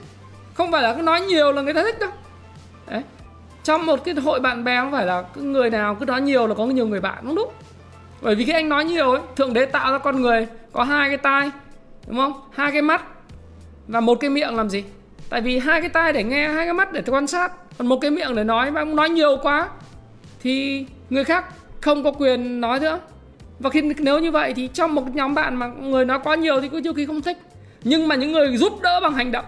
[0.54, 2.10] Không phải là cứ nói nhiều là người ta thích đâu.
[2.88, 3.02] Đấy.
[3.64, 6.48] Trong một cái hội bạn bè không phải là cứ người nào cứ nói nhiều
[6.48, 7.50] là có nhiều người bạn không đúng.
[8.22, 11.10] Bởi vì khi anh nói nhiều ấy, thượng đế tạo ra con người có hai
[11.10, 11.52] cái tai,
[12.08, 12.34] đúng không?
[12.52, 13.04] Hai cái mắt
[13.88, 14.84] và một cái miệng làm gì?
[15.30, 17.98] Tại vì hai cái tai để nghe, hai cái mắt để quan sát, còn một
[18.02, 19.70] cái miệng để nói mà ông nói nhiều quá
[20.44, 21.46] thì người khác
[21.82, 23.00] không có quyền nói nữa.
[23.60, 26.62] Và khi, nếu như vậy thì trong một nhóm bạn mà người nói quá nhiều
[26.62, 27.38] thì có nhiều khi không thích
[27.84, 29.46] nhưng mà những người giúp đỡ bằng hành động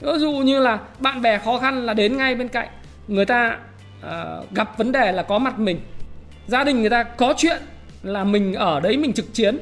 [0.00, 2.68] ví dụ như là bạn bè khó khăn là đến ngay bên cạnh
[3.08, 3.58] người ta
[4.06, 5.80] uh, gặp vấn đề là có mặt mình.
[6.46, 7.62] Gia đình người ta có chuyện
[8.02, 9.58] là mình ở đấy mình trực chiến.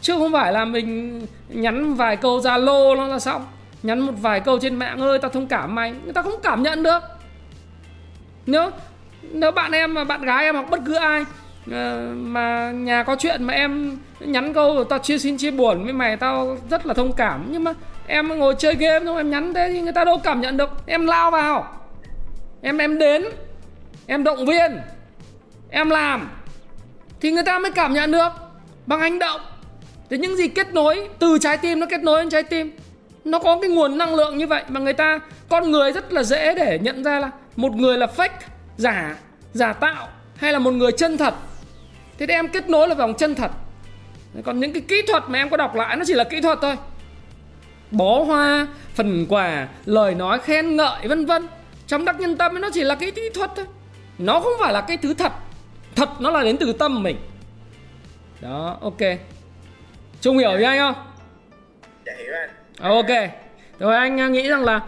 [0.00, 3.46] Chứ không phải là mình nhắn vài câu zalo nó là xong
[3.82, 5.92] nhắn một vài câu trên mạng ơi tao thông cảm mày.
[6.04, 7.02] Người ta không cảm nhận được.
[8.46, 8.70] Nếu
[9.22, 11.24] nếu bạn em mà bạn gái em hoặc bất cứ ai
[11.72, 15.92] Ờ, mà nhà có chuyện mà em nhắn câu tao chia xin chia buồn với
[15.92, 17.46] mày, tao rất là thông cảm.
[17.50, 17.72] Nhưng mà
[18.06, 20.70] em ngồi chơi game thôi, em nhắn thế thì người ta đâu cảm nhận được.
[20.86, 21.80] Em lao vào.
[22.62, 23.24] Em em đến.
[24.06, 24.78] Em động viên.
[25.70, 26.30] Em làm.
[27.20, 28.28] Thì người ta mới cảm nhận được.
[28.86, 29.40] Bằng hành động.
[30.10, 32.76] Thì những gì kết nối, từ trái tim nó kết nối đến trái tim,
[33.24, 36.22] nó có cái nguồn năng lượng như vậy mà người ta, con người rất là
[36.22, 38.28] dễ để nhận ra là một người là fake,
[38.76, 39.16] giả
[39.52, 41.34] giả tạo, hay là một người chân thật
[42.18, 43.50] thế thì em kết nối là vòng chân thật.
[44.44, 46.58] Còn những cái kỹ thuật mà em có đọc lại nó chỉ là kỹ thuật
[46.62, 46.76] thôi.
[47.90, 51.46] Bó hoa phần quà lời nói khen ngợi vân vân.
[51.86, 53.66] Trong đắc nhân tâm nó chỉ là cái kỹ thuật thôi.
[54.18, 55.32] Nó không phải là cái thứ thật.
[55.96, 57.16] Thật nó là đến từ tâm mình.
[58.40, 58.98] Đó ok.
[60.20, 60.94] Trung hiểu với anh không?
[62.06, 62.50] Dạ hiểu anh.
[62.92, 63.30] Ok.
[63.78, 64.80] Rồi anh nghĩ rằng là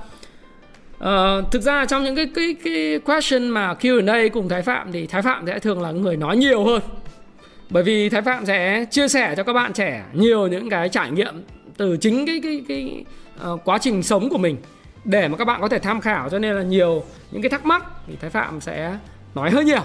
[1.05, 5.07] Uh, thực ra trong những cái cái cái question mà Q&A cùng Thái Phạm thì
[5.07, 6.81] Thái Phạm sẽ thường là người nói nhiều hơn.
[7.71, 11.11] Bởi vì Thái Phạm sẽ chia sẻ cho các bạn trẻ nhiều những cái trải
[11.11, 11.43] nghiệm
[11.77, 13.05] từ chính cái cái cái
[13.53, 14.57] uh, quá trình sống của mình
[15.05, 16.31] để mà các bạn có thể tham khảo.
[16.31, 18.99] Cho nên là nhiều những cái thắc mắc thì Thái Phạm sẽ
[19.35, 19.83] nói hơi nhiều.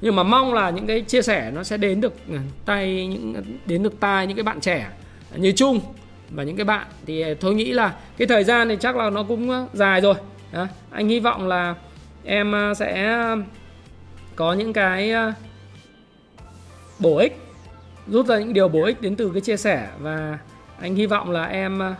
[0.00, 3.44] Nhưng mà mong là những cái chia sẻ nó sẽ đến được ừ, tay những
[3.66, 4.86] đến được tai những cái bạn trẻ
[5.36, 5.80] như chung
[6.30, 6.86] và những cái bạn.
[7.06, 10.00] Thì ờ, tôi nghĩ là cái thời gian thì chắc là nó cũng ờ, dài
[10.00, 10.14] rồi.
[10.52, 11.74] À, anh hy vọng là
[12.24, 13.18] em sẽ
[14.36, 15.12] có những cái
[16.98, 17.36] bổ ích,
[18.06, 20.38] rút ra những điều bổ ích đến từ cái chia sẻ và
[20.80, 21.94] anh hy vọng là em à,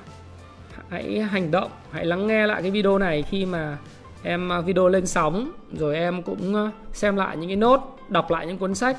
[0.88, 3.78] hãy hành động, hãy lắng nghe lại cái video này khi mà
[4.22, 8.30] em à, video lên sóng, rồi em cũng à, xem lại những cái nốt đọc
[8.30, 8.96] lại những cuốn sách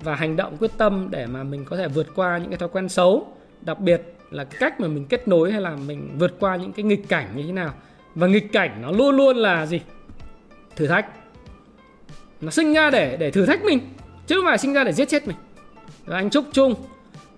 [0.00, 2.68] và hành động quyết tâm để mà mình có thể vượt qua những cái thói
[2.68, 3.36] quen xấu.
[3.60, 6.82] Đặc biệt là cách mà mình kết nối hay là mình vượt qua những cái
[6.82, 7.74] nghịch cảnh như thế nào.
[8.14, 9.80] Và nghịch cảnh nó luôn luôn là gì?
[10.76, 11.06] Thử thách.
[12.40, 13.78] Nó sinh ra để để thử thách mình
[14.30, 15.36] chứ không phải sinh ra để giết chết mình.
[16.06, 16.74] Và anh chúc chung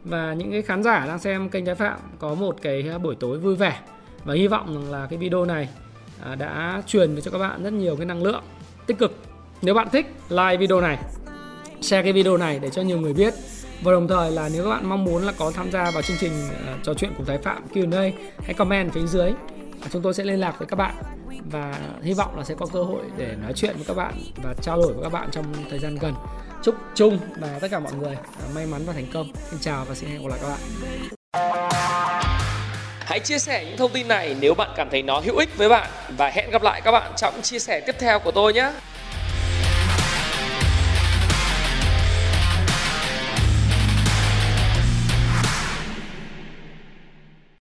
[0.05, 3.14] và những cái khán giả đang xem kênh trái phạm có một cái à, buổi
[3.14, 3.80] tối vui vẻ.
[4.24, 5.68] Và hy vọng rằng là cái video này
[6.24, 8.43] à, đã truyền cho các bạn rất nhiều cái năng lượng
[8.86, 9.16] tích cực.
[9.62, 10.99] Nếu bạn thích like video này
[11.80, 13.34] share cái video này để cho nhiều người biết.
[13.82, 16.16] Và đồng thời là nếu các bạn mong muốn là có tham gia vào chương
[16.20, 18.11] trình uh, trò chuyện cùng Thái Phạm Q&A
[18.45, 19.32] hãy comment phía dưới.
[19.90, 20.95] Chúng tôi sẽ liên lạc với các bạn.
[21.51, 24.55] Và hy vọng là sẽ có cơ hội để nói chuyện với các bạn và
[24.62, 26.14] trao đổi với các bạn trong thời gian gần
[26.63, 29.85] chúc chung và tất cả mọi người à, may mắn và thành công xin chào
[29.89, 30.61] và xin hẹn gặp lại các bạn
[33.01, 35.69] Hãy chia sẻ những thông tin này nếu bạn cảm thấy nó hữu ích với
[35.69, 38.73] bạn và hẹn gặp lại các bạn trong chia sẻ tiếp theo của tôi nhé.